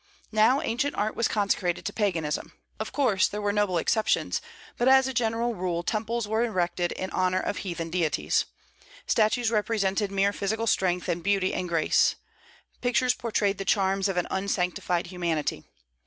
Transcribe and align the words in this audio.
Now 0.31 0.61
ancient 0.61 0.95
art 0.95 1.15
was 1.15 1.27
consecrated 1.27 1.85
to 1.85 1.93
Paganism. 1.93 2.53
Of 2.79 2.91
course 2.91 3.27
there 3.27 3.39
were 3.39 3.53
noble 3.53 3.77
exceptions; 3.77 4.41
but 4.75 4.87
as 4.87 5.07
a 5.07 5.13
general 5.13 5.53
rule 5.53 5.83
temples 5.83 6.27
were 6.27 6.43
erected 6.43 6.91
in 6.93 7.11
honor 7.11 7.39
of 7.39 7.57
heathen 7.57 7.91
deities. 7.91 8.45
Statues 9.05 9.51
represented 9.51 10.11
mere 10.11 10.33
physical 10.33 10.65
strength 10.65 11.07
and 11.07 11.21
beauty 11.21 11.53
and 11.53 11.69
grace. 11.69 12.15
Pictures 12.81 13.13
portrayed 13.13 13.59
the 13.59 13.63
charms 13.63 14.07
of 14.09 14.17
an 14.17 14.25
unsanctified 14.31 15.05
humanity. 15.05 15.65